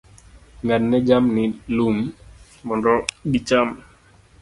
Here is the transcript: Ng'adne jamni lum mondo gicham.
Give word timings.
Ng'adne 0.65 0.97
jamni 1.07 1.43
lum 1.75 1.97
mondo 2.65 2.93
gicham. 3.31 3.69